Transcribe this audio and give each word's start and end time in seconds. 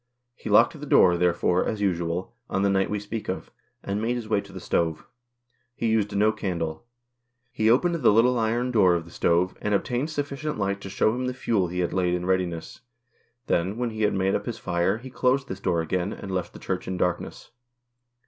He 0.33 0.49
locked 0.49 0.79
the 0.79 0.85
door, 0.87 1.15
therefore, 1.15 1.63
as 1.63 1.79
usual, 1.79 2.33
on 2.49 2.63
the 2.63 2.71
night 2.71 2.89
we 2.89 2.97
speak 2.99 3.29
of, 3.29 3.51
and 3.83 4.01
made 4.01 4.15
his 4.15 4.27
way 4.27 4.41
to 4.41 4.51
the 4.51 4.59
stove. 4.59 5.05
He 5.75 5.89
used 5.91 6.15
no 6.15 6.31
candle. 6.31 6.87
He 7.51 7.69
opened 7.69 7.93
the 7.93 8.09
little 8.11 8.39
iron 8.39 8.71
door 8.71 8.95
of 8.95 9.05
the 9.05 9.11
stove, 9.11 9.55
and 9.61 9.75
obtained 9.75 10.09
sufficient 10.09 10.57
light 10.57 10.81
to 10.81 10.89
shew 10.89 11.09
him 11.13 11.27
the 11.27 11.35
fuel 11.35 11.67
he 11.67 11.81
had 11.81 11.93
laid 11.93 12.15
in 12.15 12.25
readiness; 12.25 12.81
then, 13.45 13.77
when 13.77 13.91
he 13.91 14.01
had 14.01 14.15
made 14.15 14.33
up 14.33 14.47
his 14.47 14.57
fire, 14.57 14.97
he 14.97 15.11
closed 15.11 15.47
this 15.47 15.59
door 15.59 15.81
again, 15.83 16.11
and 16.11 16.31
left 16.31 16.53
the 16.53 16.57
Church 16.57 16.87
in 16.87 16.97
darkness. 16.97 17.51